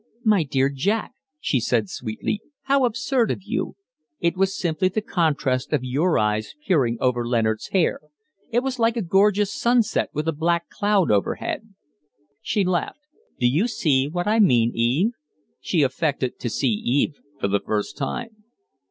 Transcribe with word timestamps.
"My 0.23 0.41
dear 0.41 0.69
Jack," 0.71 1.13
she 1.39 1.59
said, 1.59 1.87
sweetly, 1.87 2.41
"how 2.63 2.85
absurd 2.85 3.29
of 3.29 3.43
you! 3.43 3.75
It 4.19 4.35
was 4.35 4.57
simply 4.57 4.87
the 4.89 4.99
contrast 5.03 5.73
of 5.73 5.83
your 5.83 6.17
eyes 6.17 6.55
peering 6.65 6.97
over 6.99 7.23
Leonard's 7.23 7.67
hair 7.67 7.99
It 8.49 8.63
was 8.63 8.79
like 8.79 8.97
a 8.97 9.03
gorgeous 9.03 9.53
sunset 9.53 10.09
with 10.11 10.27
a 10.27 10.31
black 10.31 10.69
cloud 10.69 11.11
overhead." 11.11 11.75
She 12.41 12.63
laughed. 12.65 13.01
"Do 13.39 13.45
you 13.45 13.67
see 13.67 14.07
what 14.07 14.25
I 14.27 14.39
mean, 14.39 14.71
Eve?" 14.73 15.11
She 15.59 15.83
affected 15.83 16.39
to 16.39 16.49
see 16.49 16.69
Eve 16.83 17.19
for 17.39 17.47
the 17.47 17.61
first 17.63 17.95
time. 17.95 18.43